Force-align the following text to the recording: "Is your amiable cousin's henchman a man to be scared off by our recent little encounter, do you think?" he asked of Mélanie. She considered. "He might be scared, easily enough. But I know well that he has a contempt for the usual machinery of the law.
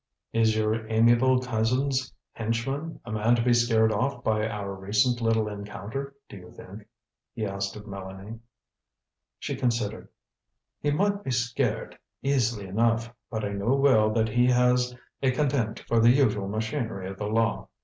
"Is 0.33 0.55
your 0.55 0.87
amiable 0.89 1.39
cousin's 1.41 2.11
henchman 2.31 2.99
a 3.05 3.11
man 3.11 3.35
to 3.35 3.43
be 3.43 3.53
scared 3.53 3.91
off 3.91 4.23
by 4.23 4.49
our 4.49 4.73
recent 4.73 5.21
little 5.21 5.47
encounter, 5.47 6.15
do 6.27 6.37
you 6.37 6.49
think?" 6.49 6.87
he 7.35 7.45
asked 7.45 7.75
of 7.75 7.83
Mélanie. 7.83 8.39
She 9.37 9.55
considered. 9.55 10.07
"He 10.79 10.89
might 10.89 11.23
be 11.23 11.29
scared, 11.29 11.99
easily 12.23 12.65
enough. 12.65 13.13
But 13.29 13.45
I 13.45 13.49
know 13.49 13.75
well 13.75 14.09
that 14.09 14.29
he 14.29 14.47
has 14.47 14.95
a 15.21 15.29
contempt 15.29 15.81
for 15.81 15.99
the 15.99 16.09
usual 16.09 16.47
machinery 16.47 17.07
of 17.07 17.19
the 17.19 17.27
law. 17.27 17.67